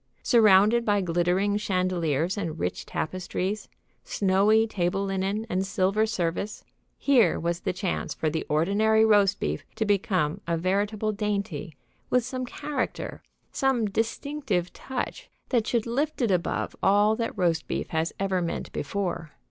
Surrounded 0.23 0.83
by 0.83 0.99
glittering 0.99 1.57
chandeliers 1.57 2.35
and 2.35 2.57
rich 2.57 2.87
tapestries, 2.87 3.69
snowy 4.03 4.65
table 4.65 5.05
linen 5.05 5.45
and 5.47 5.63
silver 5.63 6.07
service, 6.07 6.63
here 6.97 7.39
was 7.39 7.59
the 7.59 7.71
chance 7.71 8.11
for 8.11 8.27
the 8.27 8.43
ordinary 8.49 9.05
roast 9.05 9.39
beef 9.39 9.63
to 9.75 9.85
become 9.85 10.41
a 10.47 10.57
veritable 10.57 11.11
dainty, 11.11 11.77
with 12.09 12.25
some 12.25 12.47
character, 12.47 13.21
some 13.51 13.85
distinctive 13.85 14.73
touch 14.73 15.29
that 15.49 15.67
should 15.67 15.85
lift 15.85 16.19
it 16.19 16.31
above 16.31 16.75
all 16.81 17.15
that 17.15 17.37
roast 17.37 17.67
beef 17.67 17.89
has 17.89 18.11
ever 18.19 18.41
meant 18.41 18.71
before. 18.71 19.29